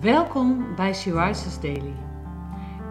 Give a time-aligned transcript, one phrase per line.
[0.00, 1.94] Welkom bij She Rises Daily.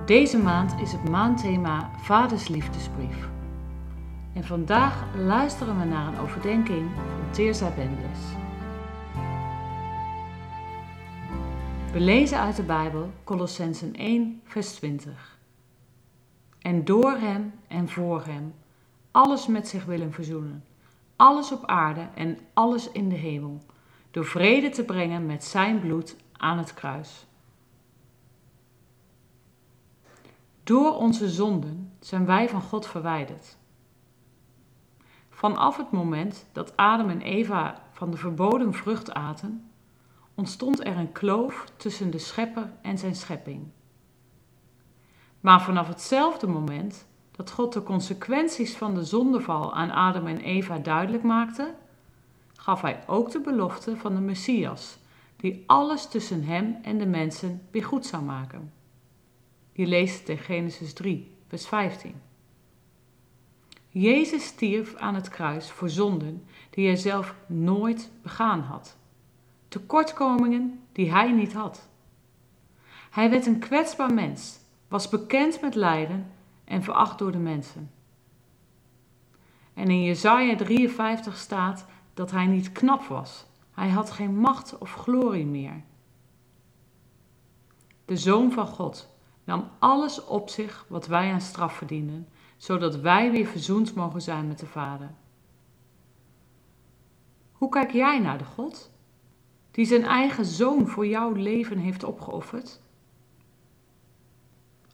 [0.06, 3.30] Deze maand is het maandthema Vaders Liefdesbrief.
[4.34, 8.20] En vandaag luisteren we naar een overdenking van Teerza Bendes.
[11.92, 15.40] We lezen uit de Bijbel Colossensen 1, vers 20.
[16.60, 18.54] En door hem en voor hem
[19.12, 20.64] alles met zich willen verzoenen,
[21.16, 23.62] alles op aarde en alles in de hemel,
[24.12, 27.26] door vrede te brengen met zijn bloed aan het kruis.
[30.64, 33.58] Door onze zonden zijn wij van God verwijderd.
[35.30, 39.70] Vanaf het moment dat Adam en Eva van de verboden vrucht aten,
[40.36, 43.68] ontstond er een kloof tussen de schepper en zijn schepping.
[45.40, 50.78] Maar vanaf hetzelfde moment dat God de consequenties van de zondeval aan Adam en Eva
[50.78, 51.76] duidelijk maakte,
[52.56, 54.98] gaf hij ook de belofte van de Messias,
[55.40, 58.74] die alles tussen hem en de mensen weer goed zou maken.
[59.72, 62.16] Je leest het in Genesis 3, vers 15.
[63.90, 68.98] Jezus stierf aan het kruis voor zonden die hij zelf nooit begaan had,
[69.68, 71.90] tekortkomingen die hij niet had.
[73.10, 76.32] Hij werd een kwetsbaar mens, was bekend met lijden
[76.64, 77.92] en veracht door de mensen.
[79.74, 83.46] En in Jesaja 53 staat dat hij niet knap was,
[83.80, 85.84] hij had geen macht of glorie meer.
[88.06, 89.10] De Zoon van God
[89.44, 94.48] nam alles op zich wat wij aan straf verdienen, zodat wij weer verzoend mogen zijn
[94.48, 95.12] met de Vader.
[97.52, 98.92] Hoe kijk jij naar de God
[99.72, 102.80] die zijn eigen zoon voor jouw leven heeft opgeofferd?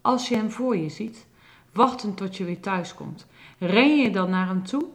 [0.02, 1.28] Als je hem voor je ziet,
[1.74, 3.26] wachtend tot je weer thuis komt,
[3.58, 4.86] ren je dan naar hem toe?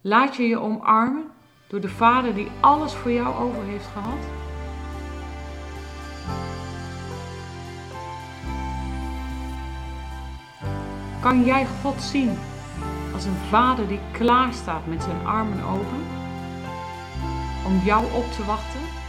[0.00, 1.32] Laat je je omarmen
[1.74, 4.18] door de Vader die alles voor jou over heeft gehad?
[11.20, 12.38] Kan jij God zien
[13.14, 16.06] als een vader die klaar staat met zijn armen open
[17.66, 19.03] om jou op te wachten?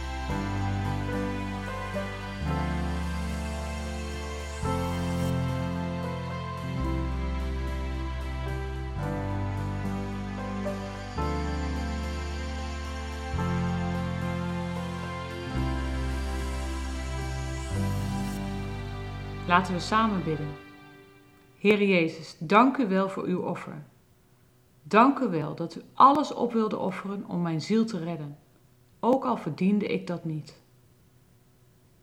[19.46, 20.48] Laten we samen bidden.
[21.58, 23.84] Heer Jezus, dank u wel voor uw offer.
[24.82, 28.38] Dank u wel dat u alles op wilde offeren om mijn ziel te redden,
[29.00, 30.62] ook al verdiende ik dat niet.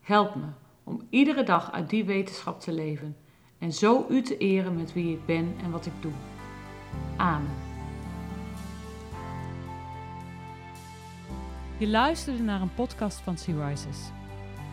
[0.01, 0.45] Help me
[0.83, 3.15] om iedere dag uit die wetenschap te leven
[3.57, 6.11] en zo u te eren met wie ik ben en wat ik doe.
[7.17, 7.55] Amen.
[11.77, 14.11] Je luisterde naar een podcast van Sea Rises.